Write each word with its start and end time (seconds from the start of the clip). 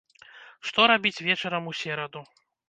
Што 0.69 0.85
рабіць 0.91 1.23
вечарам 1.27 1.69
у 1.73 1.75
сераду? 1.81 2.25